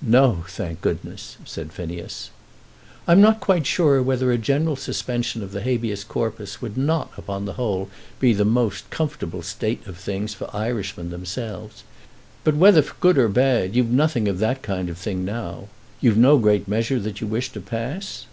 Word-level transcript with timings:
"No; 0.00 0.46
thank 0.48 0.80
goodness!" 0.80 1.36
said 1.44 1.70
Phineas. 1.70 2.30
"I'm 3.06 3.20
not 3.20 3.40
quite 3.40 3.66
sure 3.66 4.02
whether 4.02 4.32
a 4.32 4.38
general 4.38 4.76
suspension 4.76 5.42
of 5.42 5.52
the 5.52 5.60
habeas 5.60 6.04
corpus 6.04 6.62
would 6.62 6.78
not 6.78 7.12
upon 7.18 7.44
the 7.44 7.52
whole 7.60 7.90
be 8.18 8.32
the 8.32 8.46
most 8.46 8.88
comfortable 8.88 9.42
state 9.42 9.86
of 9.86 9.98
things 9.98 10.32
for 10.32 10.48
Irishmen 10.56 11.10
themselves. 11.10 11.84
But 12.44 12.56
whether 12.56 12.80
good 13.00 13.18
or 13.18 13.28
bad, 13.28 13.76
you've 13.76 13.90
nothing 13.90 14.26
of 14.26 14.38
that 14.38 14.62
kind 14.62 14.88
of 14.88 14.96
thing 14.96 15.22
now. 15.22 15.68
You've 16.00 16.16
no 16.16 16.38
great 16.38 16.66
measure 16.66 16.98
that 17.00 17.20
you 17.20 17.26
wish 17.26 17.50
to 17.52 17.60
pass?" 17.60 18.24